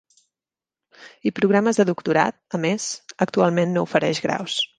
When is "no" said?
3.77-3.87